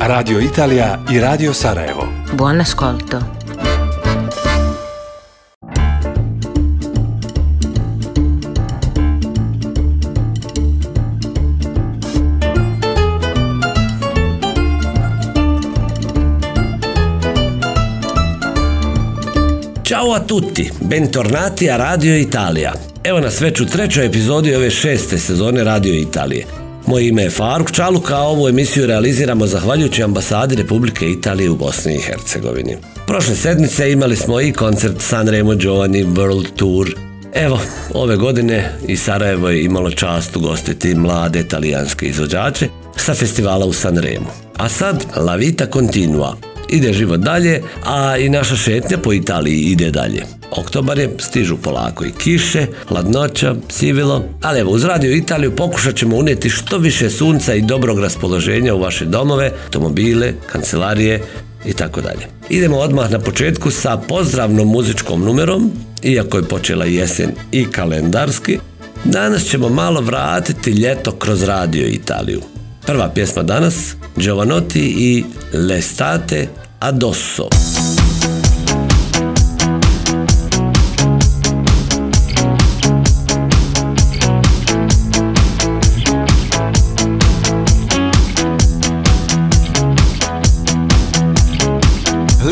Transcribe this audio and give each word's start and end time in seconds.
Radio 0.00 0.40
Italija 0.40 0.98
i 1.12 1.20
Radio 1.20 1.52
Sarajevo. 1.52 2.08
Buon 2.32 2.60
ascolto. 2.60 3.18
Ćao 19.84 20.12
a 20.14 20.20
tutti, 20.26 20.70
bentornati 20.80 21.70
a 21.70 21.76
Radio 21.76 22.18
Italija. 22.18 22.72
Evo 23.04 23.20
nas 23.20 23.40
već 23.40 23.60
u 23.60 23.66
trećoj 23.66 24.06
epizodi 24.06 24.54
ove 24.54 24.70
šeste 24.70 25.18
sezone 25.18 25.64
Radio 25.64 25.94
Italije. 25.94 26.63
Moje 26.86 27.08
ime 27.08 27.22
je 27.22 27.30
Faruk 27.30 27.72
Čaluk, 27.72 28.10
a 28.10 28.18
ovu 28.18 28.48
emisiju 28.48 28.86
realiziramo 28.86 29.46
zahvaljujući 29.46 30.02
ambasadi 30.02 30.56
Republike 30.56 31.10
Italije 31.10 31.50
u 31.50 31.56
Bosni 31.56 31.94
i 31.94 32.00
Hercegovini. 32.00 32.76
Prošle 33.06 33.36
sedmice 33.36 33.92
imali 33.92 34.16
smo 34.16 34.40
i 34.40 34.52
koncert 34.52 35.00
Sanremo 35.00 35.54
Giovanni 35.54 36.04
World 36.04 36.46
Tour. 36.56 36.94
Evo, 37.34 37.60
ove 37.94 38.16
godine 38.16 38.72
i 38.88 38.96
Sarajevo 38.96 39.48
je 39.48 39.64
imalo 39.64 39.90
čast 39.90 40.36
ugostiti 40.36 40.94
mlade 40.94 41.40
italijanske 41.40 42.06
izvođače 42.06 42.68
sa 42.96 43.14
festivala 43.14 43.66
u 43.66 43.72
Sanremu. 43.72 44.26
A 44.56 44.68
sad, 44.68 45.04
La 45.16 45.34
Vita 45.36 45.66
Continua, 45.72 46.36
ide 46.68 46.92
život 46.92 47.20
dalje, 47.20 47.62
a 47.84 48.16
i 48.16 48.28
naša 48.28 48.56
šetnja 48.56 48.98
po 48.98 49.12
Italiji 49.12 49.60
ide 49.60 49.90
dalje. 49.90 50.24
Oktobar 50.56 50.98
je, 50.98 51.16
stižu 51.18 51.56
polako 51.56 52.04
i 52.04 52.12
kiše, 52.12 52.66
hladnoća, 52.88 53.54
sivilo, 53.68 54.24
ali 54.42 54.60
evo 54.60 54.70
uz 54.70 54.84
Radio 54.84 55.12
Italiju 55.12 55.56
pokušat 55.56 55.96
ćemo 55.96 56.16
unijeti 56.16 56.50
što 56.50 56.78
više 56.78 57.10
sunca 57.10 57.54
i 57.54 57.62
dobrog 57.62 57.98
raspoloženja 57.98 58.74
u 58.74 58.80
vaše 58.80 59.04
domove, 59.04 59.50
automobile, 59.64 60.32
kancelarije 60.52 61.22
i 61.66 61.72
tako 61.72 62.00
dalje. 62.00 62.26
Idemo 62.48 62.76
odmah 62.76 63.10
na 63.10 63.18
početku 63.18 63.70
sa 63.70 63.96
pozdravnom 63.96 64.68
muzičkom 64.68 65.24
numerom, 65.24 65.70
iako 66.02 66.36
je 66.36 66.48
počela 66.48 66.84
jesen 66.84 67.30
i 67.52 67.64
kalendarski, 67.64 68.58
danas 69.04 69.44
ćemo 69.44 69.68
malo 69.68 70.00
vratiti 70.00 70.70
ljeto 70.70 71.12
kroz 71.12 71.42
Radio 71.42 71.86
Italiju. 71.86 72.40
Prva 72.86 73.10
pjesma 73.14 73.42
danas, 73.42 73.94
Giovanotti 74.16 74.94
i 74.98 75.24
L'estate 75.52 76.46
addosso. 76.80 77.48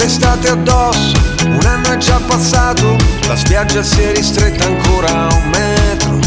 L'estate 0.02 0.48
addosso, 0.48 1.12
un 1.44 1.64
anno 1.64 1.92
è 1.92 1.96
già 1.96 2.20
passato, 2.26 2.96
la 3.28 3.36
spiaggia 3.36 3.84
si 3.84 4.00
è 4.00 4.12
ristretta 4.12 4.64
ancora 4.64 5.28
a 5.28 5.32
un 5.32 5.48
metro. 5.50 6.18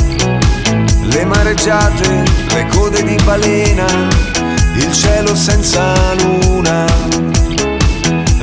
Le 1.02 1.26
mareggiate, 1.26 2.24
le 2.54 2.68
code 2.68 3.04
di 3.04 3.18
balena, 3.26 3.86
il 4.76 4.94
cielo 4.94 5.36
senza 5.36 5.94
luna. 6.14 6.86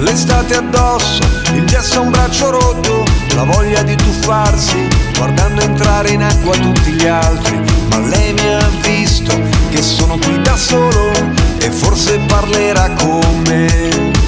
L'estate 0.00 0.54
addosso, 0.54 1.22
il 1.54 1.64
gesso 1.64 2.00
a 2.00 2.00
un 2.00 2.10
braccio 2.10 2.50
rotto, 2.50 3.02
la 3.34 3.44
voglia 3.44 3.82
di 3.82 3.96
tuffarsi, 3.96 4.86
guardando 5.16 5.62
entrare 5.62 6.10
in 6.10 6.22
acqua 6.22 6.54
tutti 6.58 6.90
gli 6.90 7.06
altri. 7.06 7.58
Ma 7.88 8.00
lei 8.00 8.34
mi 8.34 8.52
ha 8.52 8.68
visto 8.82 9.32
che 9.70 9.80
sono 9.80 10.18
qui 10.18 10.42
da 10.42 10.56
solo 10.56 11.10
e 11.56 11.70
forse 11.70 12.18
parlerà 12.18 12.90
con 12.90 13.42
me. 13.46 14.21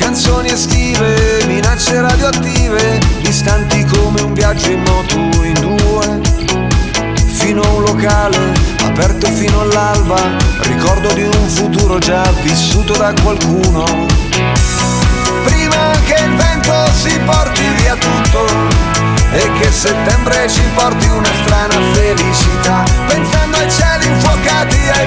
Canzoni 0.00 0.50
estive, 0.50 1.44
minacce 1.46 2.00
radioattive, 2.00 2.98
distanti 3.20 3.84
come 3.84 4.22
un 4.22 4.32
viaggio 4.32 4.70
in 4.70 4.82
moto 4.82 5.14
in 5.44 5.52
due. 5.60 6.20
Fino 7.26 7.60
a 7.60 7.68
un 7.68 7.82
locale, 7.82 8.52
aperto 8.82 9.30
fino 9.30 9.60
all'alba, 9.60 10.18
ricordo 10.62 11.12
di 11.12 11.22
un 11.22 11.48
futuro 11.48 11.98
già 11.98 12.22
vissuto 12.42 12.96
da 12.96 13.12
qualcuno. 13.22 13.84
Prima 15.44 15.90
che 16.06 16.22
il 16.24 16.34
vento 16.34 16.74
si 16.92 17.18
porti 17.24 17.62
via 17.76 17.94
tutto 17.94 18.46
e 19.32 19.50
che 19.60 19.70
settembre 19.70 20.48
ci 20.48 20.62
porti 20.74 21.06
una 21.08 21.30
strana 21.44 21.74
felicità, 21.92 22.84
pensando 23.06 23.58
ai 23.58 23.70
cieli 23.70 24.06
infuocati, 24.06 24.78
ai 24.92 25.06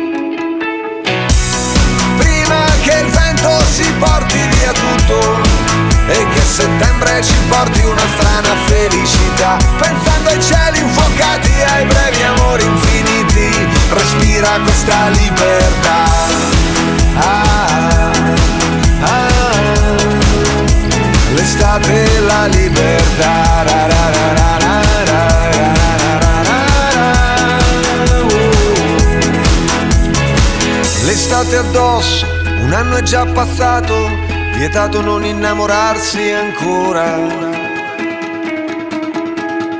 porti 4.01 4.39
via 4.47 4.71
tutto 4.71 5.41
e 6.07 6.27
che 6.33 6.41
settembre 6.41 7.21
ci 7.21 7.35
porti 7.47 7.81
una 7.85 8.07
strana 8.17 8.55
felicità 8.65 9.57
pensando 9.77 10.29
ai 10.29 10.41
cieli 10.41 10.79
infuocati 10.79 11.51
ai 11.61 11.85
brevi 11.85 12.23
amori 12.23 12.63
infiniti 12.63 13.67
respira 13.93 14.59
questa 14.63 15.07
libertà 15.09 16.03
ah, 17.15 18.11
ah, 18.11 19.01
ah. 19.01 19.29
l'estate 21.33 22.15
e 22.15 22.19
la 22.21 22.47
libertà 22.47 23.63
ra, 23.63 23.87
ra, 23.87 24.09
ra, 24.09 24.29
L'estate 31.03 31.57
addosso 31.57 32.30
un 32.71 32.77
anno 32.77 32.95
è 32.95 33.01
già 33.01 33.25
passato, 33.25 33.93
vietato 34.55 35.01
non 35.01 35.25
innamorarsi 35.25 36.31
ancora. 36.31 37.17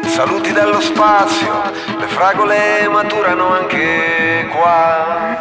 Saluti 0.08 0.52
dallo 0.52 0.82
spazio, 0.82 1.54
le 1.98 2.08
fragole 2.08 2.90
maturano 2.90 3.54
anche 3.54 4.46
qua. 4.52 5.38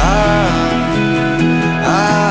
Ah, 0.00 0.46
ah, 1.84 2.27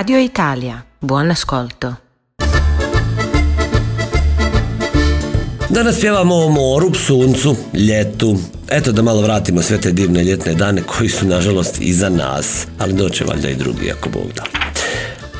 Radio 0.00 0.18
Italia, 0.18 0.82
buon 1.00 1.30
ascolto. 1.30 1.94
Danas 5.68 6.00
pjevamo 6.00 6.34
o 6.34 6.48
moru, 6.48 6.94
suncu, 6.94 7.56
ljetu. 7.74 8.38
Eto 8.70 8.92
da 8.92 9.02
malo 9.02 9.22
vratimo 9.22 9.62
sve 9.62 9.80
te 9.80 9.92
divne 9.92 10.24
ljetne 10.24 10.54
dane 10.54 10.82
koji 10.82 11.08
su 11.08 11.26
nažalost 11.26 11.80
iza 11.80 12.08
nas, 12.08 12.66
ali 12.78 12.92
doće 12.92 13.24
valjda 13.24 13.48
i 13.48 13.54
drugi 13.54 13.90
ako 13.90 14.08
Bog 14.08 14.32
da. 14.36 14.59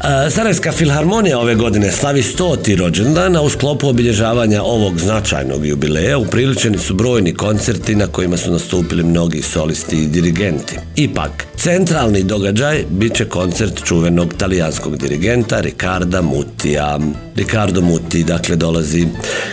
E, 0.04 0.30
Sarajevska 0.30 0.72
filharmonija 0.72 1.38
ove 1.38 1.54
godine 1.54 1.92
slavi 1.92 2.22
100. 2.22 2.76
rođendan, 2.76 3.36
a 3.36 3.42
u 3.42 3.50
sklopu 3.50 3.88
obilježavanja 3.88 4.62
ovog 4.62 4.98
značajnog 4.98 5.66
jubileja 5.66 6.18
upriličeni 6.18 6.78
su 6.78 6.94
brojni 6.94 7.34
koncerti 7.34 7.94
na 7.94 8.06
kojima 8.06 8.36
su 8.36 8.52
nastupili 8.52 9.02
mnogi 9.02 9.42
solisti 9.42 9.96
i 9.96 10.06
dirigenti. 10.06 10.76
Ipak, 10.96 11.46
centralni 11.56 12.22
događaj 12.22 12.84
bit 12.90 13.14
će 13.16 13.24
koncert 13.24 13.84
čuvenog 13.84 14.34
talijanskog 14.34 14.96
dirigenta 14.96 15.60
Ricarda 15.60 16.22
Mutija. 16.22 16.98
Ricardo 17.36 17.80
Muti, 17.80 18.24
dakle, 18.24 18.56
dolazi. 18.56 19.06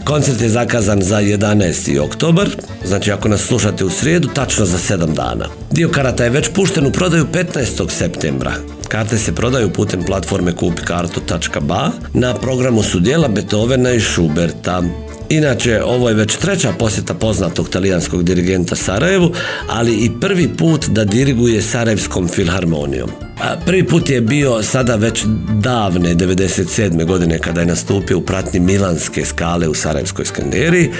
Koncert 0.03 0.41
je 0.41 0.49
zakazan 0.49 1.01
za 1.01 1.21
11. 1.21 1.99
oktobar, 1.99 2.49
znači 2.85 3.11
ako 3.11 3.27
nas 3.27 3.41
slušate 3.41 3.85
u 3.85 3.89
srijedu, 3.89 4.27
tačno 4.27 4.65
za 4.65 4.77
7 4.77 5.13
dana. 5.13 5.45
Dio 5.71 5.89
karata 5.89 6.23
je 6.23 6.29
već 6.29 6.49
pušten 6.55 6.85
u 6.85 6.91
prodaju 6.91 7.25
15. 7.33 7.89
septembra. 7.89 8.53
Karte 8.87 9.17
se 9.17 9.35
prodaju 9.35 9.69
putem 9.69 10.03
platforme 10.03 10.55
kupikartu.ba. 10.55 11.91
Na 12.13 12.33
programu 12.33 12.83
su 12.83 12.99
dijela 12.99 13.27
Beethovena 13.27 13.91
i 13.91 13.99
Schuberta. 13.99 14.83
Inače, 15.29 15.83
ovo 15.83 16.09
je 16.09 16.15
već 16.15 16.35
treća 16.35 16.73
posjeta 16.79 17.13
poznatog 17.13 17.69
talijanskog 17.69 18.23
dirigenta 18.23 18.75
Sarajevu, 18.75 19.31
ali 19.69 19.93
i 19.93 20.11
prvi 20.21 20.49
put 20.57 20.85
da 20.85 21.03
diriguje 21.03 21.61
Sarajevskom 21.61 22.27
filharmonijom. 22.27 23.26
Prvi 23.65 23.87
put 23.87 24.09
je 24.09 24.21
bio 24.21 24.63
sada 24.63 24.95
već 24.95 25.25
davne 25.59 26.15
97. 26.15 27.05
godine 27.05 27.39
kada 27.39 27.61
je 27.61 27.67
nastupio 27.67 28.17
u 28.17 28.21
pratnji 28.21 28.59
Milanske 28.59 29.25
skale 29.25 29.67
u 29.67 29.73
Sarajevskoj 29.73 30.25
Skanderiji, 30.25 30.91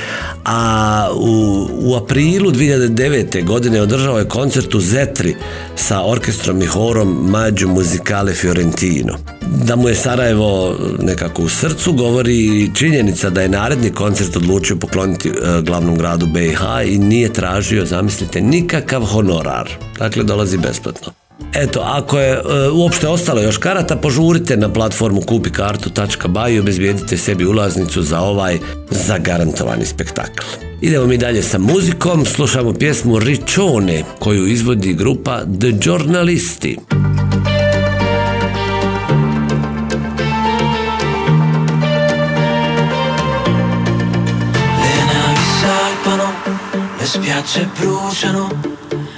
a 0.46 1.10
u, 1.16 1.68
u 1.72 1.96
aprilu 1.96 2.52
2009. 2.52 3.46
godine 3.46 3.82
održao 3.82 4.20
je 4.20 4.28
koncert 4.28 4.76
u 4.76 4.80
Zetri 4.80 5.36
sa 5.76 6.06
orkestrom 6.06 6.62
i 6.62 6.66
horom 6.66 7.30
Mađu 7.30 7.68
Muzikale 7.68 8.34
Fiorentino. 8.34 9.18
Da 9.66 9.76
mu 9.76 9.90
je 9.90 9.96
Sarajevo 9.96 10.76
nekako 11.00 11.44
u 11.44 11.50
srcu 11.50 11.94
govori 11.94 12.72
činjenica 12.76 13.30
da 13.30 13.42
je 13.42 13.50
naredni 13.50 13.90
koncert 13.90 14.36
odlučio 14.36 14.76
pokloniti 14.76 15.30
e, 15.30 15.62
glavnom 15.62 15.98
gradu 15.98 16.26
BiH 16.26 16.62
i 16.86 16.98
nije 16.98 17.34
tražio, 17.34 17.86
zamislite, 17.86 18.42
nikakav 18.42 19.06
honorar. 19.06 19.70
Dakle, 20.00 20.24
dolazi 20.24 20.58
besplatno. 20.58 21.27
Eto, 21.54 21.80
ako 21.80 22.20
je 22.20 22.32
e, 22.32 22.42
uopšte 22.72 23.08
ostalo 23.08 23.42
još 23.42 23.58
karata, 23.58 23.96
požurite 23.96 24.58
na 24.58 24.74
platformu 24.74 25.22
kupikartu.ba 25.22 26.50
i 26.50 26.60
obezbijedite 26.60 27.18
sebi 27.18 27.46
ulaznicu 27.46 28.02
za 28.02 28.20
ovaj 28.20 28.60
zagarantovani 28.90 29.86
spektakl. 29.86 30.46
Idemo 30.82 31.06
mi 31.06 31.18
dalje 31.18 31.44
sa 31.44 31.58
muzikom, 31.58 32.26
slušamo 32.26 32.74
pjesmu 32.74 33.20
Riccione 33.20 34.04
koju 34.20 34.48
izvodi 34.48 34.94
grupa 34.94 35.42
The 35.60 35.72
Giornalisti. 35.72 36.78
Le 44.82 45.04
navi 45.14 45.46
salpano, 45.62 46.30
le 47.00 47.08
spiagge 47.08 47.66
bruciano, 47.80 48.50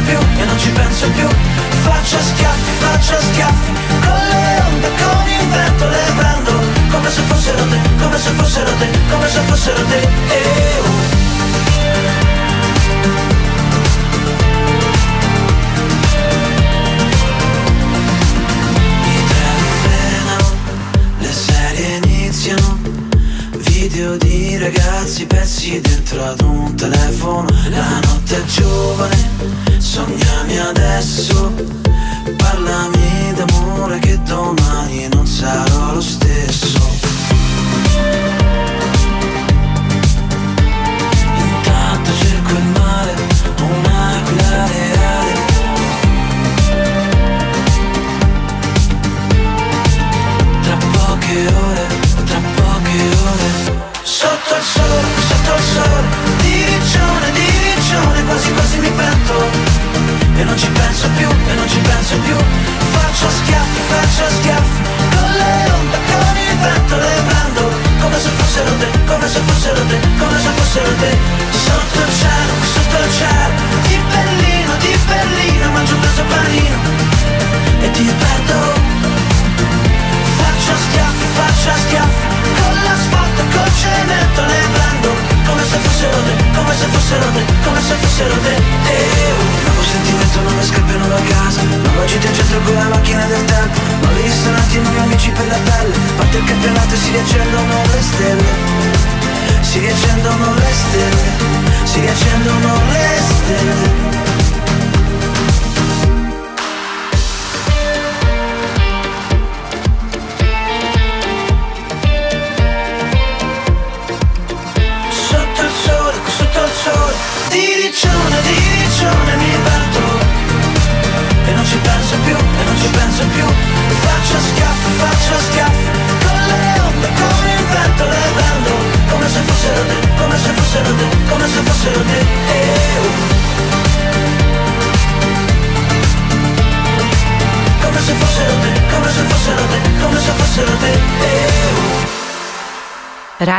più, 0.00 0.18
e 0.18 0.44
non 0.44 0.58
ci 0.58 0.70
penso 0.70 1.08
più. 1.10 1.28
Faccio 1.82 2.18
schiaffi, 2.20 2.70
faccio 2.78 3.16
schiaffi 3.18 3.72
Con 4.00 4.20
le 4.28 4.62
onde, 4.66 4.88
con 5.00 5.28
il 5.28 5.48
vento 5.48 5.88
le 5.88 6.12
prendo. 6.16 6.52
Come 6.90 7.10
se 7.10 7.22
fossero 7.22 7.64
te, 7.68 7.78
come 7.98 8.18
se 8.18 8.30
fossero 8.30 8.70
te 8.78 8.88
Come 9.10 9.28
se 9.28 9.40
fossero 9.40 9.84
te. 9.86 10.00
Eh, 10.00 10.80
oh. 10.80 11.20
Di 24.00 24.56
ragazzi 24.56 25.26
pezzi 25.26 25.78
dentro 25.80 26.24
ad 26.24 26.40
un 26.40 26.74
telefono. 26.74 27.46
La 27.68 28.00
notte 28.00 28.36
è 28.36 28.44
giovane, 28.44 29.28
sognami 29.90 30.56
adesso. 30.56 31.52
Parlami 32.36 33.32
d'amore 33.34 33.98
che 33.98 34.22
domani 34.22 35.08
non 35.08 35.26
sarò 35.26 35.94
lo 35.94 36.00
stesso 36.00 36.78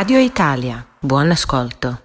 Radio 0.02 0.18
Italia. 0.18 0.82
Buon 1.00 1.30
ascolto. 1.30 1.96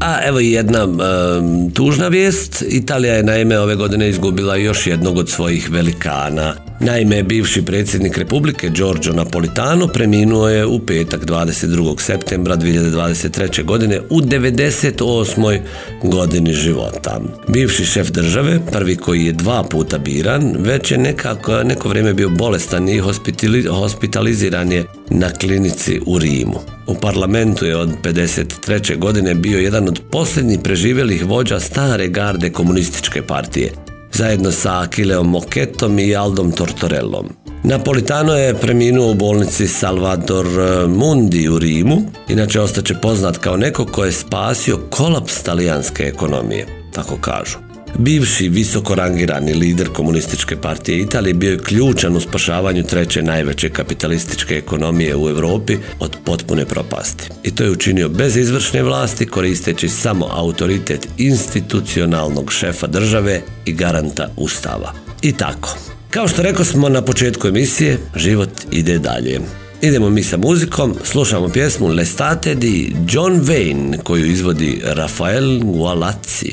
A 0.00 0.20
evo 0.24 0.40
i 0.40 0.50
jedna 0.50 0.84
um, 0.84 1.70
tužna 1.70 2.08
vijest. 2.08 2.62
Italija 2.68 3.14
je 3.14 3.22
naime 3.22 3.58
ove 3.58 3.74
godine 3.74 4.08
izgubila 4.08 4.56
još 4.56 4.86
jednog 4.86 5.18
od 5.18 5.30
svojih 5.30 5.70
velikana. 5.70 6.54
Naime, 6.84 7.22
bivši 7.22 7.64
predsjednik 7.64 8.18
Republike 8.18 8.68
Giorgio 8.68 9.12
Napolitano 9.12 9.86
preminuo 9.88 10.48
je 10.48 10.66
u 10.66 10.78
petak 10.86 11.24
22. 11.24 12.00
septembra 12.00 12.56
2023. 12.56 13.64
godine 13.64 14.00
u 14.10 14.20
98. 14.20 15.60
godini 16.02 16.52
života. 16.52 17.20
Bivši 17.48 17.84
šef 17.84 18.10
države, 18.10 18.60
prvi 18.72 18.96
koji 18.96 19.24
je 19.24 19.32
dva 19.32 19.62
puta 19.62 19.98
biran, 19.98 20.54
već 20.58 20.90
je 20.90 20.98
nekako, 20.98 21.62
neko 21.62 21.88
vrijeme 21.88 22.14
bio 22.14 22.28
bolestan 22.28 22.88
i 22.88 23.00
hospitali- 23.00 23.68
hospitaliziran 23.68 24.72
je 24.72 24.84
na 25.10 25.30
klinici 25.30 26.00
u 26.06 26.18
Rimu. 26.18 26.60
U 26.86 26.94
parlamentu 26.94 27.64
je 27.64 27.76
od 27.76 27.90
53. 28.02 28.96
godine 28.98 29.34
bio 29.34 29.58
jedan 29.58 29.88
od 29.88 30.00
posljednjih 30.10 30.58
preživjelih 30.64 31.26
vođa 31.26 31.60
stare 31.60 32.08
garde 32.08 32.50
komunističke 32.50 33.22
partije, 33.22 33.72
zajedno 34.12 34.52
sa 34.52 34.80
Akileom 34.80 35.30
Moketom 35.30 35.98
i 35.98 36.16
Aldom 36.16 36.52
Tortorellom. 36.52 37.28
Napolitano 37.64 38.34
je 38.34 38.54
preminuo 38.54 39.10
u 39.10 39.14
bolnici 39.14 39.68
Salvador 39.68 40.46
eh, 40.46 40.86
Mundi 40.86 41.48
u 41.48 41.58
Rimu, 41.58 42.02
inače 42.28 42.60
ostaće 42.60 42.94
poznat 42.94 43.38
kao 43.38 43.56
neko 43.56 43.86
ko 43.86 44.04
je 44.04 44.12
spasio 44.12 44.78
kolaps 44.90 45.42
talijanske 45.42 46.02
ekonomije, 46.02 46.66
tako 46.92 47.16
kažu. 47.16 47.71
Bivši 47.98 48.48
visoko 48.48 48.94
rangirani 48.94 49.54
lider 49.54 49.88
komunističke 49.88 50.56
partije 50.56 50.98
Italije 50.98 51.34
bio 51.34 51.50
je 51.50 51.58
ključan 51.58 52.16
u 52.16 52.20
spašavanju 52.20 52.82
treće 52.82 53.22
najveće 53.22 53.68
kapitalističke 53.68 54.54
ekonomije 54.54 55.16
u 55.16 55.28
Europi 55.28 55.76
od 56.00 56.16
potpune 56.24 56.66
propasti. 56.66 57.28
I 57.42 57.50
to 57.50 57.64
je 57.64 57.70
učinio 57.70 58.08
bez 58.08 58.36
izvršne 58.36 58.82
vlasti 58.82 59.26
koristeći 59.26 59.88
samo 59.88 60.28
autoritet 60.30 61.08
institucionalnog 61.18 62.52
šefa 62.52 62.86
države 62.86 63.40
i 63.64 63.72
garanta 63.72 64.28
ustava. 64.36 64.92
I 65.22 65.32
tako. 65.32 65.76
Kao 66.10 66.28
što 66.28 66.42
rekao 66.42 66.64
smo 66.64 66.88
na 66.88 67.02
početku 67.02 67.48
emisije, 67.48 67.98
život 68.16 68.50
ide 68.70 68.98
dalje. 68.98 69.40
Idemo 69.82 70.10
mi 70.10 70.22
sa 70.22 70.36
muzikom, 70.36 70.94
slušamo 71.04 71.48
pjesmu 71.48 71.88
L'estate 71.88 72.54
di 72.54 72.96
John 73.08 73.40
Wayne 73.40 73.98
koju 74.02 74.26
izvodi 74.26 74.80
Rafael 74.84 75.60
Gualazzi. 75.62 76.50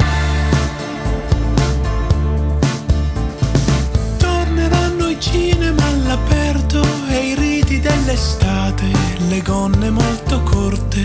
Le 9.40 9.42
gonne 9.42 9.90
molto 9.90 10.42
corte. 10.44 11.02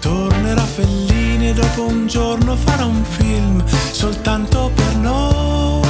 Tornerà 0.00 0.62
Fellini 0.62 1.50
e 1.50 1.52
dopo 1.52 1.86
un 1.86 2.06
giorno 2.06 2.56
farà 2.56 2.84
un 2.84 3.04
film 3.04 3.64
soltanto 3.92 4.70
per 4.74 4.96
noi. 4.96 5.84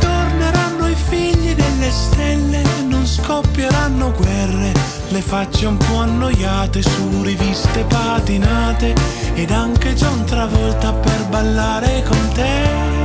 Torneranno 0.00 0.88
i 0.88 0.94
figli 0.94 1.54
delle 1.54 1.90
stelle, 1.90 2.62
non 2.88 3.06
scoppieranno 3.06 4.12
guerre, 4.12 4.72
le 5.08 5.20
facce 5.20 5.66
un 5.66 5.76
po' 5.76 5.98
annoiate 5.98 6.82
su 6.82 7.22
riviste 7.22 7.84
patinate 7.84 8.94
ed 9.34 9.50
anche 9.50 9.94
John 9.94 10.24
Travolta 10.24 10.92
per 10.92 11.26
ballare 11.28 12.02
con 12.06 12.28
te 12.34 13.04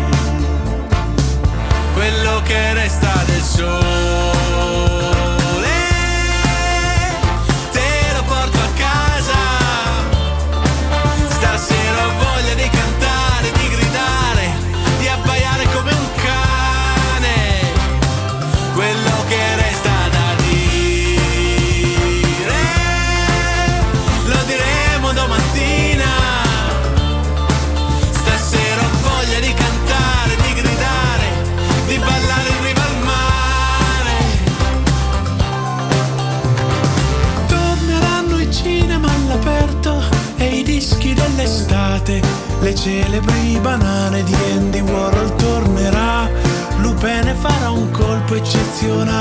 quello 1.94 2.42
che 2.44 2.74
resta 2.74 3.24
del 3.26 3.42
sole. 3.42 4.41
Celebri 42.82 43.60
banane 43.62 44.24
di 44.24 44.34
Andy 44.34 44.80
Warhol 44.80 45.36
tornerà. 45.36 46.28
Lupene 46.78 47.36
farà 47.36 47.70
un 47.70 47.92
colpo 47.92 48.34
eccezionale 48.34 49.21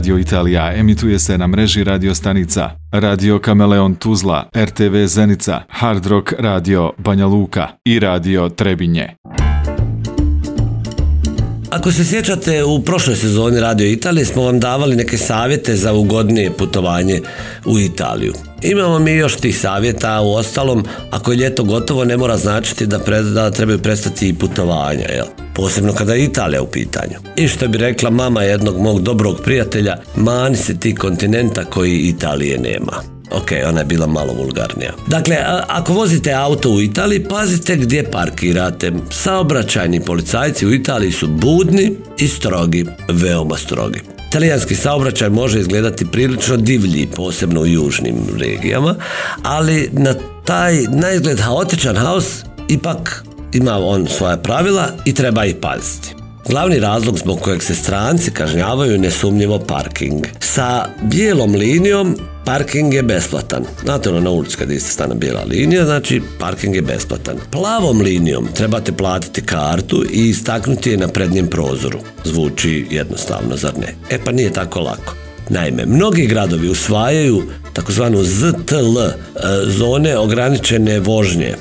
Radio 0.00 0.18
Italija 0.18 0.72
emituje 0.76 1.18
se 1.18 1.38
na 1.38 1.46
mreži 1.46 1.84
radio 1.84 2.14
stanica 2.14 2.70
Radio 2.92 3.38
Kameleon 3.38 3.94
Tuzla, 3.94 4.50
RTV 4.56 5.06
Zenica, 5.06 5.62
Hard 5.68 6.06
Rock 6.06 6.32
Radio 6.38 6.92
Banja 6.98 7.26
Luka 7.26 7.68
i 7.84 7.98
Radio 7.98 8.48
Trebinje. 8.48 9.39
Ako 11.70 11.92
se 11.92 12.04
sjećate, 12.04 12.64
u 12.64 12.82
prošloj 12.82 13.16
sezoni 13.16 13.60
Radio 13.60 13.86
Italije 13.86 14.24
smo 14.24 14.42
vam 14.42 14.60
davali 14.60 14.96
neke 14.96 15.18
savjete 15.18 15.76
za 15.76 15.92
ugodnije 15.92 16.50
putovanje 16.50 17.20
u 17.64 17.78
Italiju. 17.78 18.32
Imamo 18.62 18.98
mi 18.98 19.12
još 19.12 19.36
tih 19.36 19.58
savjeta, 19.58 20.20
u 20.20 20.32
ostalom, 20.32 20.84
ako 21.10 21.32
je 21.32 21.36
ljeto 21.36 21.64
gotovo, 21.64 22.04
ne 22.04 22.16
mora 22.16 22.36
značiti 22.36 22.86
da, 22.86 22.98
pre- 22.98 23.22
da 23.22 23.50
trebaju 23.50 23.78
prestati 23.78 24.28
i 24.28 24.34
putovanja. 24.34 25.06
Jel? 25.08 25.26
posebno 25.54 25.92
kada 25.92 26.14
je 26.14 26.24
Italija 26.24 26.62
u 26.62 26.66
pitanju. 26.66 27.14
I 27.36 27.48
što 27.48 27.68
bi 27.68 27.78
rekla 27.78 28.10
mama 28.10 28.42
jednog 28.42 28.78
mog 28.78 29.02
dobrog 29.02 29.40
prijatelja, 29.44 29.96
mani 30.16 30.56
se 30.56 30.78
ti 30.78 30.94
kontinenta 30.94 31.64
koji 31.64 31.98
Italije 31.98 32.58
nema. 32.58 33.19
Ok, 33.30 33.52
ona 33.68 33.80
je 33.80 33.84
bila 33.84 34.06
malo 34.06 34.32
vulgarnija. 34.32 34.92
Dakle, 35.06 35.36
ako 35.68 35.92
vozite 35.92 36.32
auto 36.32 36.70
u 36.70 36.80
Italiji, 36.80 37.24
pazite 37.24 37.76
gdje 37.76 38.10
parkirate. 38.10 38.92
Saobraćajni 39.10 40.00
policajci 40.00 40.66
u 40.66 40.74
Italiji 40.74 41.12
su 41.12 41.28
budni 41.28 41.96
i 42.18 42.28
strogi, 42.28 42.86
veoma 43.08 43.56
strogi. 43.56 44.00
Talijanski 44.32 44.74
saobraćaj 44.74 45.30
može 45.30 45.60
izgledati 45.60 46.06
prilično 46.12 46.56
divlji, 46.56 47.08
posebno 47.16 47.60
u 47.60 47.66
južnim 47.66 48.16
regijama, 48.38 48.94
ali 49.42 49.88
na 49.92 50.14
taj 50.44 50.74
na 50.88 51.10
izgled 51.10 51.40
haotičan 51.40 51.96
haos 51.96 52.44
ipak 52.68 53.24
ima 53.52 53.78
on 53.78 54.06
svoja 54.06 54.36
pravila 54.36 54.88
i 55.04 55.14
treba 55.14 55.44
ih 55.44 55.54
paziti. 55.60 56.19
Glavni 56.48 56.80
razlog 56.80 57.18
zbog 57.18 57.40
kojeg 57.40 57.62
se 57.62 57.74
stranci 57.74 58.30
kažnjavaju 58.30 58.92
je 58.92 58.98
nesumnjivo 58.98 59.58
parking. 59.58 60.26
Sa 60.40 60.86
bijelom 61.02 61.54
linijom 61.54 62.16
parking 62.44 62.94
je 62.94 63.02
besplatan. 63.02 63.64
Znate 63.84 64.08
ono 64.08 64.20
na 64.20 64.30
ulici 64.30 64.56
kad 64.56 64.70
iste 64.70 64.90
stane 64.90 65.14
bijela 65.14 65.44
linija, 65.48 65.84
znači 65.84 66.22
parking 66.38 66.74
je 66.74 66.82
besplatan. 66.82 67.36
Plavom 67.50 68.00
linijom 68.00 68.48
trebate 68.54 68.92
platiti 68.92 69.42
kartu 69.42 70.04
i 70.12 70.28
istaknuti 70.28 70.90
je 70.90 70.96
na 70.96 71.08
prednjem 71.08 71.46
prozoru. 71.46 71.98
Zvuči 72.24 72.86
jednostavno, 72.90 73.56
zar 73.56 73.78
ne? 73.78 73.94
E 74.10 74.18
pa 74.24 74.32
nije 74.32 74.52
tako 74.52 74.80
lako. 74.80 75.14
Naime, 75.48 75.86
mnogi 75.86 76.26
gradovi 76.26 76.68
usvajaju 76.68 77.42
takozvanu 77.72 78.24
ZTL, 78.24 78.98
e, 78.98 79.12
zone 79.66 80.18
ograničene 80.18 81.00
vožnje, 81.00 81.54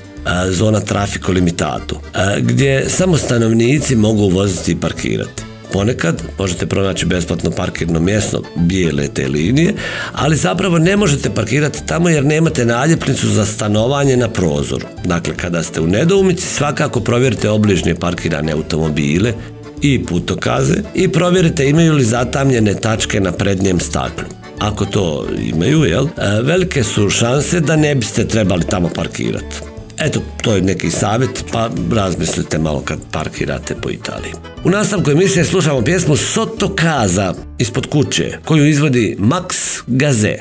zona 0.50 0.80
trafiko 0.80 1.32
limitatu, 1.32 1.96
gdje 2.40 2.90
samo 2.90 3.18
stanovnici 3.18 3.96
mogu 3.96 4.30
voziti 4.30 4.72
i 4.72 4.76
parkirati. 4.76 5.44
Ponekad 5.74 6.24
možete 6.40 6.66
pronaći 6.66 7.06
besplatno 7.06 7.52
parkirno 7.52 8.00
mjesto 8.00 8.44
bijele 8.56 9.08
te 9.08 9.28
linije, 9.28 9.74
ali 10.14 10.36
zapravo 10.36 10.78
ne 10.78 10.98
možete 10.98 11.30
parkirati 11.30 11.80
tamo 11.86 12.10
jer 12.10 12.26
nemate 12.26 12.66
naljepnicu 12.66 13.28
za 13.28 13.46
stanovanje 13.46 14.18
na 14.18 14.30
prozoru. 14.30 14.86
Dakle, 15.04 15.34
kada 15.38 15.64
ste 15.64 15.82
u 15.82 15.88
nedoumici, 15.88 16.48
svakako 16.48 17.00
provjerite 17.00 17.50
obližnje 17.50 17.96
parkirane 17.96 18.52
automobile 18.52 19.34
i 19.82 20.06
putokaze 20.06 20.76
i 20.96 21.08
provjerite 21.08 21.70
imaju 21.70 21.94
li 21.94 22.04
zatamljene 22.04 22.74
tačke 22.74 23.20
na 23.20 23.32
prednjem 23.32 23.80
staklu. 23.80 24.28
Ako 24.60 24.86
to 24.86 25.28
imaju, 25.42 25.84
jel, 25.84 26.08
velike 26.44 26.84
su 26.84 27.10
šanse 27.10 27.60
da 27.60 27.76
ne 27.76 27.96
biste 27.96 28.28
trebali 28.28 28.64
tamo 28.64 28.90
parkirati. 28.96 29.69
Eto, 30.02 30.22
to 30.42 30.56
je 30.56 30.62
neki 30.62 30.92
savjet, 30.92 31.46
pa 31.52 31.70
razmislite 31.96 32.60
malo 32.60 32.82
kad 32.86 33.00
parkirate 33.12 33.76
po 33.76 33.90
Italiji. 33.90 34.34
U 34.64 34.70
nastavku 34.70 35.12
emisije 35.12 35.46
slušamo 35.46 35.82
pjesmu 35.82 36.16
Soto 36.16 36.76
Casa 36.82 37.34
ispod 37.58 37.90
kuće, 37.90 38.38
koju 38.46 38.66
izvodi 38.66 39.16
Max 39.20 39.56
Gaze. 39.88 40.36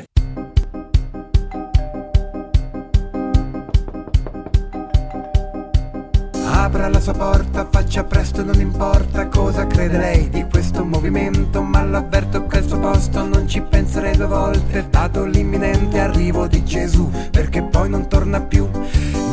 Apra 6.66 6.88
la 6.88 7.00
sua 7.00 7.14
porta, 7.14 7.66
faccia 7.72 8.04
presto, 8.04 8.44
non 8.44 8.60
importa 8.60 9.30
cosa 9.30 9.66
crede 9.66 9.98
lei 9.98 10.28
di 10.32 10.44
questo 10.52 10.84
movimento, 10.84 11.62
ma 11.62 11.82
l'avverto 11.82 12.46
che 12.46 12.56
al 12.56 12.68
suo 12.68 12.78
posto 12.78 13.26
non 13.26 13.48
ci 13.48 13.62
penserei 13.70 14.16
due 14.16 14.26
volte, 14.26 14.84
dato 14.90 15.24
l'imminente 15.24 15.98
arrivo 15.98 16.46
di 16.46 16.64
Gesù, 16.64 17.10
perché 17.30 17.62
poi 17.62 17.88
non 17.88 18.08
torna 18.08 18.40
più. 18.40 18.68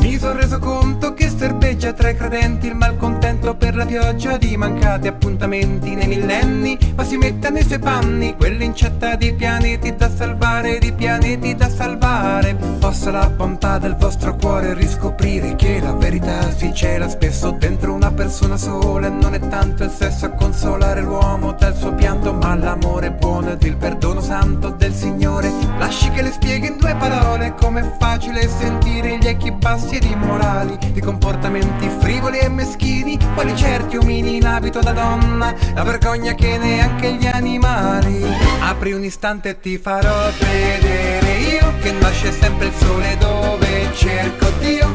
Mi 0.06 0.18
sono 0.18 0.38
reso 0.38 0.60
conto 0.60 1.14
che 1.14 1.28
serbeggia 1.28 1.92
tra 1.92 2.08
i 2.08 2.16
credenti 2.16 2.68
il 2.68 2.76
malcontento 2.76 3.56
per 3.56 3.74
la 3.74 3.84
pioggia 3.84 4.36
di 4.36 4.56
mancati 4.56 5.08
appuntamenti 5.08 5.96
nei 5.96 6.06
millenni, 6.06 6.78
ma 6.94 7.02
si 7.02 7.16
mette 7.16 7.50
nei 7.50 7.64
suoi 7.64 7.80
panni, 7.80 8.36
quell'incetta 8.36 9.16
di 9.16 9.34
pianeti 9.34 9.96
da 9.96 10.08
salvare, 10.08 10.78
di 10.78 10.92
pianeti 10.92 11.56
da 11.56 11.68
salvare. 11.68 12.54
Possa 12.78 13.10
la 13.10 13.28
bontà 13.28 13.78
del 13.78 13.96
vostro 13.96 14.36
cuore 14.36 14.74
riscoprire 14.74 15.56
che 15.56 15.80
la 15.80 15.92
verità 15.92 16.52
si 16.52 16.72
cela 16.72 17.08
spesso 17.08 17.50
dentro 17.50 17.92
una 17.92 18.12
persona 18.12 18.56
sola 18.56 19.08
e 19.08 19.10
non 19.10 19.34
è 19.34 19.40
tanto 19.40 19.82
il 19.82 19.90
sesso 19.90 20.26
a 20.26 20.30
consolare 20.30 21.00
l'uomo 21.00 21.52
dal 21.52 21.76
suo 21.76 21.92
pianto, 21.92 22.32
ma 22.32 22.54
l'amore 22.54 23.10
buono 23.10 23.50
ed 23.50 23.62
il 23.64 23.76
perdono 23.76 24.20
santo 24.20 24.70
del 24.70 24.94
Signore. 24.94 25.50
Lasci 25.78 26.10
che 26.10 26.22
le 26.22 26.30
spieghi 26.30 26.68
in 26.68 26.76
due 26.78 26.94
parole 26.94 27.54
com'è 27.60 27.82
facile 27.98 28.48
sentire 28.48 29.18
gli 29.18 29.26
echi 29.26 29.50
bassi 29.50 29.95
ed 29.96 30.04
immorali 30.04 30.76
di 30.92 31.00
comportamenti 31.00 31.88
frivoli 32.00 32.38
e 32.38 32.48
meschini, 32.48 33.18
quali 33.34 33.56
certi 33.56 33.96
omini 33.96 34.36
in 34.36 34.46
abito 34.46 34.80
da 34.80 34.92
donna, 34.92 35.54
la 35.74 35.82
vergogna 35.84 36.34
che 36.34 36.58
neanche 36.58 37.14
gli 37.14 37.26
animali. 37.26 38.22
Apri 38.60 38.92
un 38.92 39.02
istante 39.04 39.50
e 39.50 39.60
ti 39.60 39.78
farò 39.78 40.30
vedere 40.38 41.38
io 41.38 41.72
che 41.80 41.92
nasce 41.92 42.30
sempre 42.30 42.66
il 42.66 42.72
sole 42.74 43.16
dove 43.18 43.90
cerco 43.94 44.50
Dio 44.60 44.86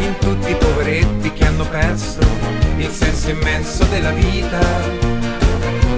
in 0.00 0.14
tutti 0.20 0.50
i 0.50 0.56
poveretti 0.56 1.32
che 1.32 1.46
hanno 1.46 1.64
perso 1.68 2.20
il 2.78 2.90
senso 2.90 3.30
immenso 3.30 3.84
della 3.84 4.12
vita. 4.12 4.58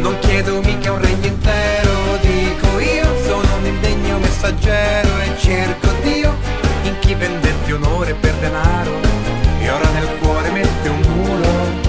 Non 0.01 0.17
chiedo 0.21 0.61
mica 0.63 0.93
un 0.93 1.01
regno 1.01 1.27
intero, 1.27 2.17
dico 2.23 2.79
io, 2.81 3.23
sono 3.25 3.57
un 3.59 3.67
indegno 3.67 4.19
messaggero 4.19 5.09
e 5.21 5.39
cerco 5.39 5.89
Dio 6.03 6.35
in 6.83 6.95
chi 7.01 7.15
vendette 7.15 7.48
onore 7.73 8.15
per 8.15 8.35
denaro 8.35 8.93
e 9.61 9.71
ora 9.71 9.91
nel 9.91 10.19
cuore 10.21 10.51
mette 10.51 10.89
un 10.89 11.01
muro. 11.01 11.88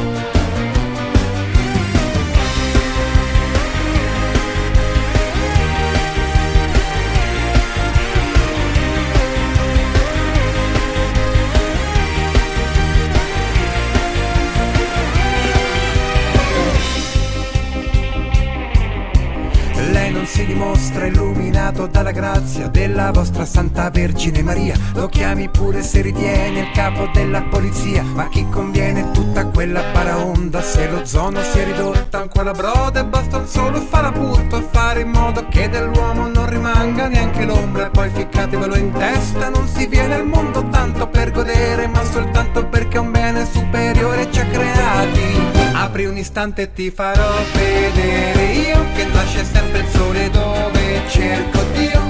Illuminato 21.70 21.88
dalla 21.88 22.12
grazia 22.12 22.68
della 22.68 23.12
vostra 23.12 23.46
Santa 23.46 23.90
Vergine 23.90 24.42
Maria. 24.42 24.76
Lo 24.94 25.08
chiami 25.08 25.50
pure 25.50 25.82
se 25.82 26.02
ritiene 26.02 26.60
il 26.60 26.72
capo 26.72 27.10
della 27.14 27.42
polizia. 27.44 28.04
Ma 28.04 28.28
chi 28.30 28.48
conviene 28.50 29.12
tutta 29.12 29.46
quella 29.46 29.82
paraonda 29.92 30.62
se 30.62 30.90
lo 30.90 31.06
zono 31.06 31.42
si 31.42 31.60
è 31.60 31.66
ridotta 31.66 32.20
ancora 32.20 32.52
broda 32.52 33.02
e 33.02 33.06
basta 33.06 33.38
un 33.38 33.48
solo 33.48 33.80
farapurto 33.82 34.58
a 34.58 34.62
fare 34.62 35.02
in 35.02 35.10
modo 35.10 35.46
che 35.50 35.70
dell'uomo 35.70 36.28
non 36.28 36.50
rimanga 36.50 37.08
neanche 37.08 37.46
l'ombra. 37.46 37.88
E 37.88 37.90
poi 37.90 38.10
ficcatevelo 38.10 38.76
in 38.76 38.92
testa, 38.92 39.50
non 39.50 39.68
si 39.68 39.86
viene 39.88 40.16
al 40.16 40.26
mondo 40.26 40.68
tanto 40.70 41.08
per 41.08 41.32
godere, 41.32 41.88
ma 41.88 42.04
soltanto 42.04 42.66
perché 42.66 42.98
un 42.98 43.12
bene 43.12 43.46
superiore 43.46 44.32
ci 44.32 44.40
ha 44.40 44.46
creati. 44.46 45.68
Apri 45.74 46.06
un 46.06 46.18
istante 46.18 46.64
e 46.64 46.74
ti 46.74 46.90
farò 46.92 47.32
vedere 47.54 48.44
io 48.52 48.86
che 48.96 49.06
nasce 49.06 49.46
sempre 49.46 49.80
il 49.80 49.88
sole 49.88 50.30
dove 50.30 50.79
cerco 51.08 51.64
Dio 51.74 52.02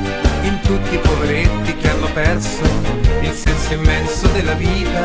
in 0.44 0.60
tutti 0.62 0.96
i 0.96 0.98
poveretti 0.98 1.76
che 1.76 1.89
hanno 1.89 2.08
perso 2.13 2.63
il 3.22 3.34
senso 3.34 3.74
immenso 3.74 4.28
della 4.28 4.54
vita. 4.54 5.02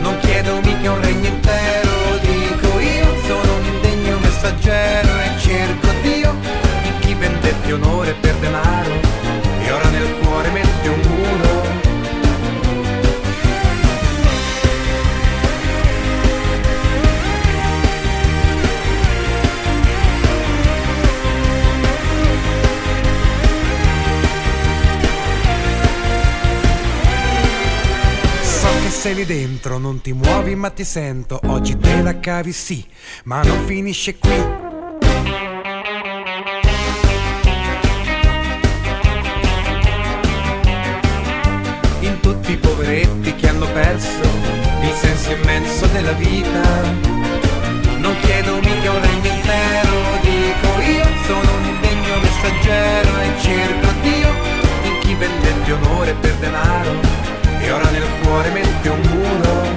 Non 0.00 0.16
chiedo 0.20 0.60
mica 0.62 0.92
un 0.92 1.00
regno 1.00 1.26
intero, 1.26 1.90
dico 2.20 2.78
io, 2.78 3.16
sono 3.26 3.56
un 3.56 3.64
indegno 3.64 4.18
messaggero 4.18 5.08
e 5.18 5.38
cerco 5.38 5.88
Dio 6.02 6.36
in 6.84 6.98
chi 7.00 7.14
vendette 7.14 7.72
onore 7.72 8.12
per 8.14 8.34
denaro 8.36 9.07
sei 29.08 29.16
lì 29.16 29.24
dentro, 29.24 29.78
non 29.78 30.02
ti 30.02 30.12
muovi 30.12 30.54
ma 30.54 30.68
ti 30.68 30.84
sento, 30.84 31.40
oggi 31.46 31.78
te 31.78 32.02
la 32.02 32.20
cavi 32.20 32.52
sì, 32.52 32.84
ma 33.24 33.42
non 33.42 33.64
finisce 33.64 34.18
qui. 34.18 34.36
In 42.00 42.20
tutti 42.20 42.52
i 42.52 42.56
poveretti 42.58 43.34
che 43.34 43.48
hanno 43.48 43.66
perso 43.72 44.28
il 44.82 44.92
senso 44.92 45.30
immenso 45.30 45.86
della 45.86 46.12
vita. 46.12 46.82
Non 47.96 48.14
chiedo 48.20 48.56
mica 48.56 48.90
un 48.90 49.00
regno 49.00 49.26
intero, 49.26 49.96
dico 50.20 50.80
io, 50.82 51.06
sono 51.24 51.56
un 51.56 51.64
indegno 51.64 52.18
messaggero 52.20 53.20
e 53.20 53.40
cerco 53.40 53.86
Dio 54.02 54.30
in 54.84 54.98
chi 55.00 55.14
vendette 55.14 55.72
onore 55.72 56.12
per 56.12 56.34
denaro 56.34 57.37
ora 57.70 57.90
nel 57.90 58.06
cuore 58.22 58.50
mette 58.50 58.88
un 58.88 59.00
muro. 59.00 59.67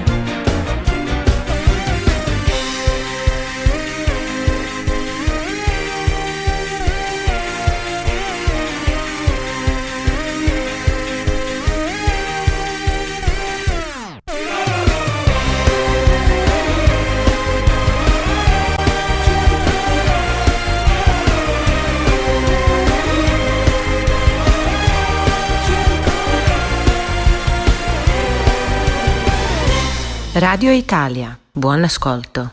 Radio 30.42 30.74
Italia, 30.74 31.36
buon 31.54 31.86
ascolto. 31.86 32.48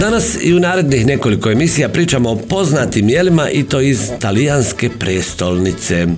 Danas 0.00 0.38
i 0.42 0.54
u 0.54 0.60
narednih 0.60 1.06
nekoliko 1.06 1.50
emisija 1.50 1.88
pričamo 1.88 2.30
o 2.30 2.36
poznatim 2.36 3.08
jelima 3.08 3.50
i 3.50 3.62
to 3.62 3.80
iz 3.80 4.10
talijanske 4.20 4.90
prestolnice. 4.98 5.94
E, 5.94 6.08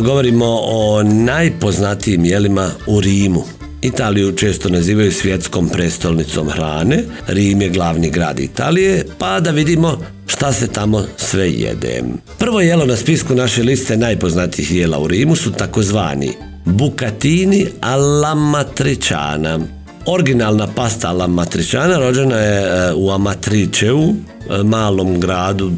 govorimo 0.00 0.46
o 0.62 1.02
najpoznatijim 1.02 2.24
jelima 2.24 2.70
u 2.86 3.00
Rimu. 3.00 3.44
Italiju 3.82 4.32
često 4.32 4.68
nazivaju 4.68 5.12
svjetskom 5.12 5.68
prestolnicom 5.68 6.50
hrane, 6.50 7.04
Rim 7.26 7.62
je 7.62 7.68
glavni 7.68 8.10
grad 8.10 8.40
Italije, 8.40 9.06
pa 9.18 9.40
da 9.40 9.50
vidimo 9.50 9.98
šta 10.26 10.52
se 10.52 10.66
tamo 10.66 11.04
sve 11.16 11.50
jede. 11.50 12.02
Prvo 12.38 12.60
jelo 12.60 12.86
na 12.86 12.96
spisku 12.96 13.34
naše 13.34 13.62
liste 13.62 13.96
najpoznatijih 13.96 14.74
jela 14.74 14.98
u 14.98 15.06
Rimu 15.06 15.36
su 15.36 15.52
takozvani 15.52 16.32
bucatini 16.64 17.66
alla 17.80 18.34
matriciana. 18.34 19.58
Originalna 20.06 20.66
pasta 20.66 21.08
alla 21.08 21.26
matriciana 21.26 21.98
rođena 21.98 22.36
je 22.36 22.88
e, 22.88 22.92
u 22.94 23.10
Amatričevu, 23.10 24.14
e, 24.50 24.62
malom 24.62 25.20
gradu 25.20 25.72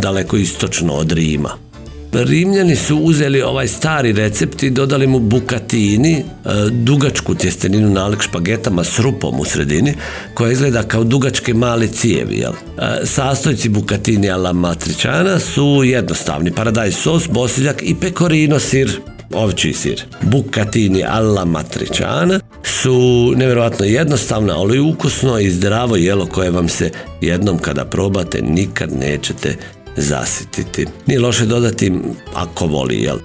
daleko 0.00 0.36
istočno 0.36 0.92
od 0.92 1.12
Rima. 1.12 1.50
Rimljani 2.12 2.76
su 2.76 2.96
uzeli 2.96 3.42
ovaj 3.42 3.68
stari 3.68 4.12
recept 4.12 4.62
i 4.62 4.70
dodali 4.70 5.06
mu 5.06 5.18
bukatini, 5.18 6.12
e, 6.14 6.22
dugačku 6.70 7.34
tjesteninu 7.34 7.90
nalik 7.90 8.22
špagetama 8.22 8.84
s 8.84 8.98
rupom 8.98 9.40
u 9.40 9.44
sredini, 9.44 9.94
koja 10.34 10.52
izgleda 10.52 10.82
kao 10.82 11.04
dugačke 11.04 11.54
male 11.54 11.86
cijevi. 11.86 12.36
Jel? 12.36 12.52
Sastojci 13.04 13.68
bukatini 13.68 14.30
alla 14.30 14.52
matričana 14.52 15.38
su 15.38 15.82
jednostavni, 15.84 16.50
paradajz 16.50 16.94
sos, 16.96 17.28
bosiljak 17.28 17.82
i 17.82 17.94
pecorino 18.00 18.58
sir, 18.58 19.00
ovčji 19.34 19.72
sir. 19.72 20.02
Bukatini 20.22 21.04
alla 21.04 21.44
matričana 21.44 22.40
su 22.62 23.32
nevjerojatno 23.36 23.84
jednostavna, 23.84 24.58
ali 24.58 24.80
ukusno 24.80 25.38
i 25.38 25.50
zdravo 25.50 25.96
jelo 25.96 26.26
koje 26.26 26.50
vam 26.50 26.68
se 26.68 26.90
jednom 27.20 27.58
kada 27.58 27.84
probate 27.84 28.42
nikad 28.42 28.92
nećete 29.00 29.56
zasititi. 29.96 30.86
Nije 31.06 31.20
loše 31.20 31.46
dodati, 31.46 31.92
ako 32.34 32.66
voli, 32.66 32.96
jel, 32.96 33.18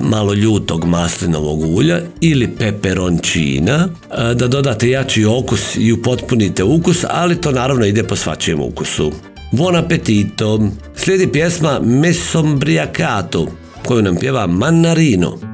malo 0.00 0.34
ljutog 0.34 0.84
maslinovog 0.84 1.60
ulja 1.60 2.00
ili 2.20 2.48
peperončina, 2.48 3.88
da 4.34 4.48
dodate 4.48 4.90
jači 4.90 5.24
okus 5.24 5.76
i 5.76 5.92
upotpunite 5.92 6.64
ukus, 6.64 7.04
ali 7.08 7.40
to 7.40 7.52
naravno 7.52 7.86
ide 7.86 8.02
po 8.02 8.16
svačijem 8.16 8.60
ukusu. 8.60 9.12
Buon 9.52 9.76
appetito! 9.76 10.68
Slijedi 10.96 11.32
pjesma 11.32 11.80
Mesombriacato, 11.82 13.46
koju 13.86 14.02
nam 14.02 14.16
pjeva 14.16 14.46
Mannarino. 14.46 15.49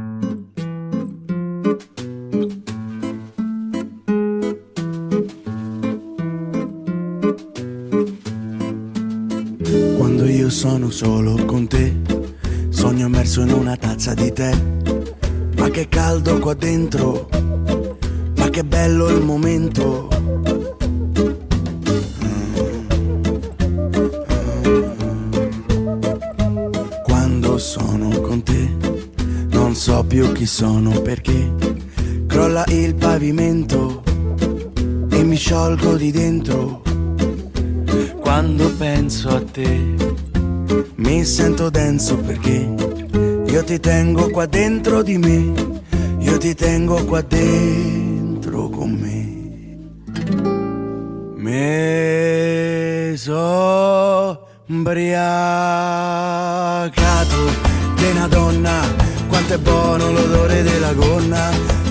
Sono 10.50 10.90
solo 10.90 11.44
con 11.44 11.66
te. 11.66 11.94
Sogno 12.68 13.06
immerso 13.06 13.40
in 13.40 13.52
una 13.52 13.76
tazza 13.76 14.14
di 14.14 14.32
tè. 14.32 14.52
Ma 15.56 15.68
che 15.70 15.88
caldo 15.88 16.38
qua 16.38 16.54
dentro. 16.54 17.28
Ma 18.36 18.48
che 18.48 18.64
bello 18.64 19.08
il 19.08 19.24
momento. 19.24 20.08
Quando 27.02 27.58
sono 27.58 28.20
con 28.20 28.42
te, 28.42 28.76
non 29.50 29.74
so 29.74 30.04
più 30.04 30.30
chi 30.32 30.46
sono 30.46 31.00
perché. 31.00 31.52
Crolla 32.26 32.64
il 32.68 32.94
pavimento 32.94 34.02
e 35.10 35.24
mi 35.24 35.36
sciolgo 35.36 35.96
di 35.96 36.10
dentro. 36.10 36.82
Quando 38.20 38.70
penso 38.76 39.28
a 39.28 39.42
te 39.42 40.25
mi 41.06 41.24
sento 41.24 41.70
denso 41.70 42.16
perché 42.16 42.68
io 43.46 43.62
ti 43.62 43.78
tengo 43.78 44.28
qua 44.28 44.44
dentro 44.46 45.02
di 45.02 45.16
me, 45.18 45.52
io 46.18 46.36
ti 46.36 46.52
tengo 46.52 47.04
qua 47.04 47.20
dentro 47.22 48.68
con 48.68 48.90
me. 48.90 49.34
Me 51.36 53.14
so 53.16 54.48
ubriacato 54.66 55.14
di 57.94 58.10
una 58.10 58.26
donna, 58.26 58.80
quanto 59.28 59.54
è 59.54 59.58
buono 59.58 60.10
l'odore 60.10 60.64
della 60.64 60.92
gonna, 60.92 61.50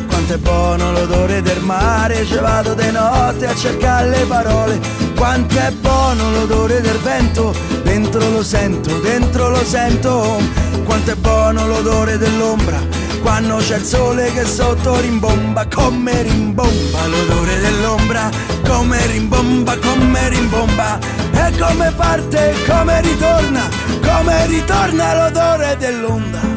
quanto 0.10 0.34
è 0.34 0.38
buono 0.38 0.91
l'odore 0.91 1.41
del 1.41 1.62
mare, 1.62 2.25
ci 2.25 2.36
vado 2.38 2.73
di 2.73 2.91
notte 2.91 3.47
a 3.47 3.56
cercare 3.56 4.10
le 4.10 4.25
parole, 4.28 4.78
quanto 5.15 5.56
è 5.58 5.71
buono 5.71 6.32
l'odore 6.32 6.82
del 6.82 6.97
vento 6.97 7.74
Dentro 7.95 8.29
lo 8.29 8.43
sento, 8.43 8.99
dentro 8.99 9.47
lo 9.47 9.63
sento, 9.63 10.41
quanto 10.84 11.12
è 11.12 11.15
buono 11.15 11.65
l'odore 11.65 12.17
dell'ombra, 12.17 12.77
quando 13.21 13.55
c'è 13.55 13.77
il 13.77 13.86
sole 13.86 14.34
che 14.34 14.43
sotto 14.43 14.99
rimbomba, 14.99 15.65
come 15.73 16.23
rimbomba 16.23 17.08
l'odore 17.08 17.58
dell'ombra, 17.62 18.29
come 18.67 19.08
rimbomba, 19.08 19.77
come 19.77 20.27
rimbomba, 20.27 20.99
e 21.31 21.58
come 21.58 21.93
parte, 21.95 22.53
come 22.67 22.99
ritorna, 22.99 23.69
come 24.01 24.45
ritorna 24.47 25.15
l'odore 25.15 25.77
dell'onda. 25.79 26.55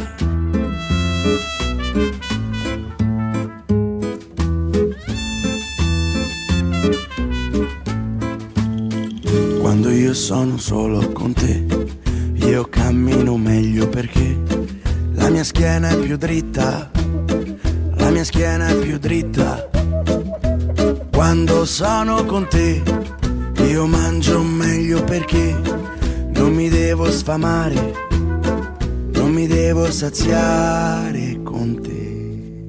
Sono 10.28 10.58
solo 10.58 11.10
con 11.12 11.32
te, 11.32 11.64
io 12.34 12.64
cammino 12.64 13.38
meglio 13.38 13.88
perché 13.88 14.38
la 15.12 15.30
mia 15.30 15.42
schiena 15.42 15.88
è 15.88 15.96
più 15.96 16.18
dritta, 16.18 16.90
la 17.94 18.10
mia 18.10 18.24
schiena 18.24 18.68
è 18.68 18.76
più 18.76 18.98
dritta. 18.98 19.70
Quando 21.10 21.64
sono 21.64 22.26
con 22.26 22.46
te, 22.46 22.82
io 23.70 23.86
mangio 23.86 24.42
meglio 24.42 25.02
perché 25.02 25.56
non 26.34 26.52
mi 26.52 26.68
devo 26.68 27.10
sfamare, 27.10 27.94
non 29.12 29.32
mi 29.32 29.46
devo 29.46 29.90
saziare 29.90 31.40
con 31.42 31.80
te. 31.80 32.66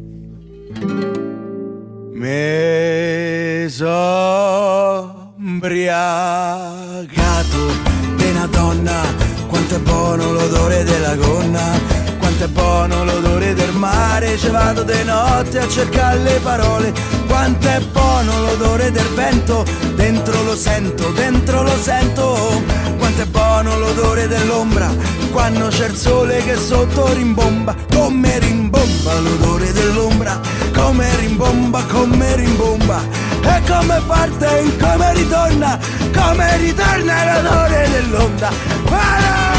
Me 2.14 3.66
sombria 5.90 6.70
donna, 8.52 9.02
quanto 9.48 9.76
è 9.76 9.80
buono 9.80 10.32
l'odore 10.32 10.84
della 10.84 11.16
gonna, 11.16 11.64
quanto 12.20 12.44
è 12.44 12.48
buono 12.48 13.04
l'odore 13.04 13.54
del 13.54 13.74
mare, 13.74 14.38
ci 14.38 14.50
vado 14.50 14.84
di 14.84 15.04
notte 15.04 15.60
a 15.60 15.68
cercare 15.68 16.20
le 16.20 16.40
parole, 16.44 16.94
quanto 17.28 17.68
è 17.68 17.80
buono 17.92 18.40
l'odore 18.42 18.92
del 18.92 19.08
vento, 19.16 19.66
dentro 19.96 20.44
lo 20.44 20.56
sento, 20.56 21.10
dentro 21.12 21.64
lo 21.64 21.76
sento, 21.82 22.62
quanto 22.98 23.22
è 23.22 23.26
buono 23.26 23.78
l'odore 23.78 24.28
dell'ombra, 24.28 24.90
quando 25.32 25.68
c'è 25.68 25.88
il 25.88 25.96
sole 25.96 26.44
che 26.44 26.56
sotto 26.56 27.12
rimbomba, 27.14 27.76
come 27.92 28.40
rimbomba 28.40 29.20
l'odore 29.20 29.72
dell'ombra, 29.74 30.40
come 30.80 31.16
rimbomba, 31.18 31.84
come 31.84 32.36
rimbomba 32.36 33.02
e 33.42 33.62
come 33.68 34.02
parte, 34.08 34.76
come 34.80 35.14
ritorna, 35.14 35.78
come 36.14 36.58
ritorna 36.58 37.42
l'odore 37.42 37.90
dell'onda. 37.90 38.50
Para! 38.86 39.59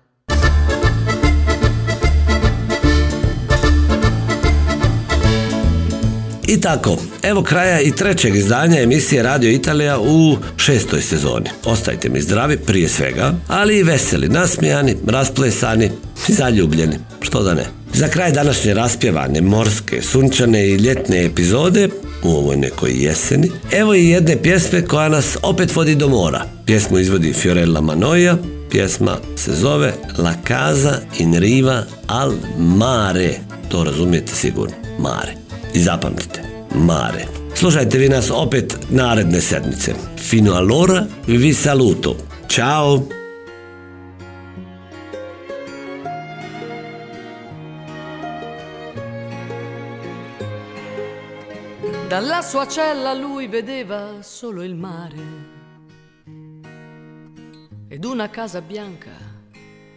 I 6.51 6.61
tako, 6.61 6.97
evo 7.23 7.43
kraja 7.43 7.81
i 7.81 7.91
trećeg 7.91 8.35
izdanja 8.35 8.81
emisije 8.81 9.23
Radio 9.23 9.51
Italija 9.51 9.99
u 9.99 10.37
šestoj 10.57 11.01
sezoni. 11.01 11.49
Ostajte 11.65 12.09
mi 12.09 12.21
zdravi 12.21 12.57
prije 12.57 12.89
svega, 12.89 13.33
ali 13.47 13.77
i 13.77 13.83
veseli, 13.83 14.29
nasmijani, 14.29 14.95
rasplesani 15.07 15.91
i 16.27 16.33
zaljubljeni, 16.39 16.95
što 17.21 17.43
da 17.43 17.53
ne. 17.53 17.65
Za 17.93 18.07
kraj 18.07 18.31
današnje 18.31 18.73
raspjevane, 18.73 19.41
morske, 19.41 20.01
sunčane 20.01 20.67
i 20.67 20.75
ljetne 20.75 21.25
epizode 21.25 21.89
u 22.23 22.29
ovoj 22.29 22.57
nekoj 22.57 23.03
jeseni, 23.03 23.51
evo 23.71 23.93
i 23.93 24.09
jedne 24.09 24.41
pjesme 24.41 24.85
koja 24.85 25.09
nas 25.09 25.37
opet 25.43 25.75
vodi 25.75 25.95
do 25.95 26.07
mora. 26.07 26.45
Pjesmu 26.65 26.99
izvodi 26.99 27.33
Fiorella 27.33 27.81
Manoia, 27.81 28.37
pjesma 28.71 29.17
se 29.35 29.51
zove 29.55 29.93
La 30.17 30.33
Casa 30.47 30.99
in 31.19 31.33
Riva 31.33 31.83
al 32.07 32.33
Mare. 32.57 33.33
To 33.69 33.83
razumijete 33.83 34.35
sigurno, 34.35 34.75
Mare. 34.99 35.50
I 35.73 35.79
zapamtite, 35.79 36.41
Mare. 36.75 37.27
Slušajte 37.55 37.97
vi 37.97 38.09
nas 38.09 38.29
opet 38.29 38.77
naredne 38.89 39.41
sedmice. 39.41 39.93
Fino 40.17 40.53
allora 40.53 41.07
vi 41.25 41.53
saluto. 41.53 42.15
Ciao! 42.47 43.07
Dalla 52.07 52.41
sua 52.41 52.67
cella 52.67 53.13
lui 53.13 53.47
vedeva 53.47 54.21
solo 54.21 54.63
il 54.63 54.75
mare 54.75 55.49
ed 57.87 58.03
una 58.03 58.29
casa 58.29 58.61
bianca 58.61 59.11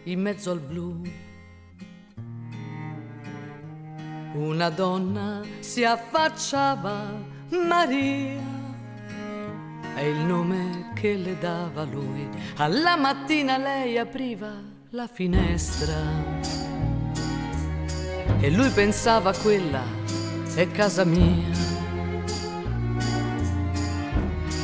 in 0.04 0.20
mezzo 0.20 0.52
al 0.52 0.60
blu. 0.60 1.23
Una 4.34 4.68
donna 4.68 5.42
si 5.60 5.84
affacciava, 5.84 7.08
Maria, 7.50 8.40
è 9.94 10.00
il 10.00 10.16
nome 10.16 10.90
che 10.92 11.14
le 11.14 11.38
dava 11.38 11.84
lui. 11.84 12.28
Alla 12.56 12.96
mattina 12.96 13.56
lei 13.58 13.96
apriva 13.96 14.50
la 14.90 15.06
finestra 15.06 15.94
e 18.40 18.50
lui 18.50 18.70
pensava 18.70 19.32
quella 19.34 19.84
è 20.56 20.68
casa 20.68 21.04
mia. 21.04 21.52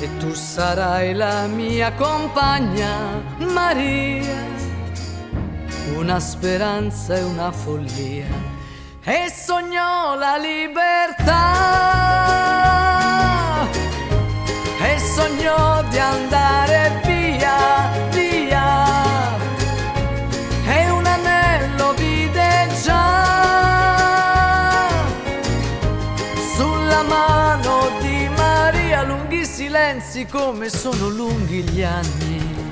E 0.00 0.16
tu 0.18 0.35
sarai 0.35 1.14
la 1.14 1.46
mia 1.46 1.92
compagna, 1.92 3.22
Maria, 3.38 4.35
una 5.94 6.18
speranza 6.18 7.16
e 7.16 7.22
una 7.22 7.52
follia. 7.52 8.60
E 9.02 9.32
sognò 9.34 10.14
la 10.14 10.36
libertà, 10.36 11.56
e 14.78 14.98
sognò 14.98 15.82
di 15.88 15.98
andare 15.98 17.00
via, 17.06 17.88
via. 18.10 19.38
E 20.66 20.90
un 20.90 21.06
anello 21.06 21.94
vide 21.94 22.68
già 22.84 23.16
sulla 26.54 27.02
mano 27.02 27.88
di 28.00 28.28
Maria, 28.36 29.02
lunghi 29.02 29.46
silenzi 29.46 30.26
come 30.26 30.68
sono 30.68 31.08
lunghi 31.08 31.62
gli 31.62 31.82
anni. 31.82 32.68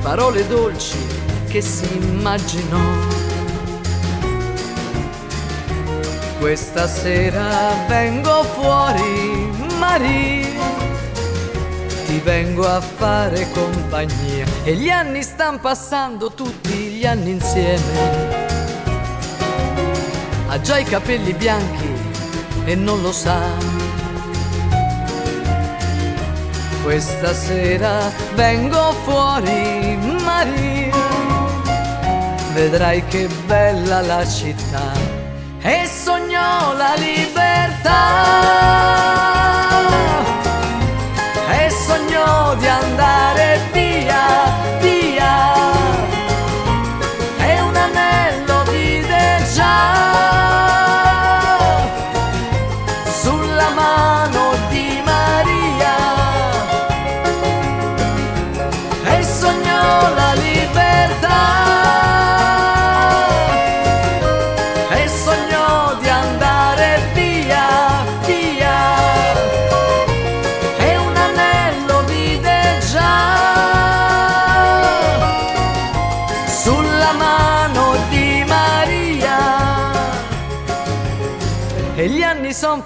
Parole 0.00 0.46
dolci 0.46 0.96
che 1.46 1.60
si 1.60 1.84
immaginò. 1.94 3.23
Questa 6.44 6.86
sera 6.86 7.86
vengo 7.88 8.44
fuori, 8.44 9.50
Maria, 9.78 10.46
ti 12.04 12.18
vengo 12.18 12.68
a 12.68 12.82
fare 12.82 13.48
compagnia. 13.50 14.44
E 14.62 14.74
gli 14.74 14.90
anni 14.90 15.22
stanno 15.22 15.58
passando 15.58 16.32
tutti 16.32 16.68
gli 16.68 17.06
anni 17.06 17.30
insieme. 17.30 18.46
Ha 20.48 20.60
già 20.60 20.76
i 20.76 20.84
capelli 20.84 21.32
bianchi 21.32 21.88
e 22.66 22.74
non 22.74 23.00
lo 23.00 23.10
sa. 23.10 23.40
Questa 26.82 27.32
sera 27.32 28.12
vengo 28.34 28.92
fuori, 29.04 29.96
Maria, 30.22 30.94
vedrai 32.52 33.02
che 33.06 33.28
bella 33.46 34.02
la 34.02 34.26
città. 34.26 35.03
E 35.66 35.86
sognò 35.86 36.74
la 36.74 36.92
libertà, 36.98 37.92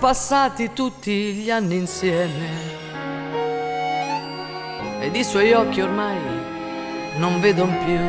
passati 0.08 0.72
tutti 0.72 1.34
gli 1.34 1.50
anni 1.50 1.76
insieme 1.76 2.48
ed 5.00 5.14
i 5.14 5.22
suoi 5.22 5.52
occhi 5.52 5.82
ormai 5.82 6.16
non 7.18 7.38
vedono 7.40 7.76
più. 7.84 8.00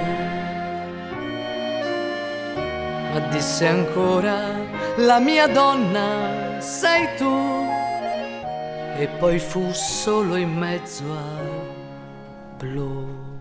Ma 3.12 3.20
disse 3.32 3.68
ancora, 3.68 4.48
la 4.96 5.20
mia 5.20 5.48
donna 5.48 6.62
sei 6.62 7.18
tu. 7.18 7.68
E 8.98 9.10
poi 9.20 9.38
fu 9.38 9.70
solo 9.74 10.38
in 10.38 10.56
mezzo 10.56 11.04
al 11.04 11.74
blu. 12.60 13.39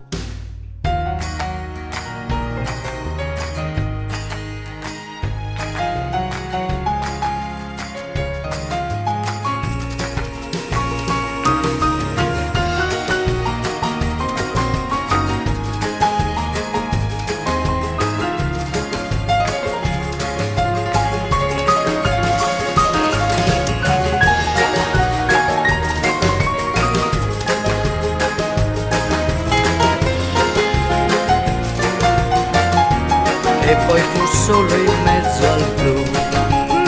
Solo 34.49 34.73
in 34.73 35.03
mezzo 35.03 35.47
al 35.47 35.63
blu. 35.75 36.03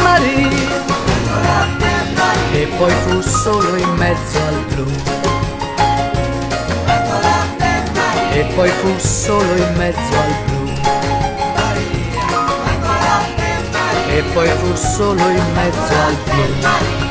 Maria, 0.02 0.50
e 2.54 2.66
poi 2.76 2.92
fu 3.04 3.22
solo 3.22 3.76
in 3.76 3.94
mezzo 3.98 4.38
al 4.40 4.66
blu. 4.70 4.86
E 8.32 8.44
poi 8.56 8.70
fu 8.70 8.98
solo 8.98 9.56
in 9.56 9.74
mezzo 9.76 10.18
al 10.24 10.34
blu. 10.46 10.74
E 14.08 14.24
poi 14.34 14.50
fu 14.50 14.76
solo 14.76 15.30
in 15.30 15.54
mezzo 15.54 15.94
al 16.08 16.16
blu. 16.26 17.11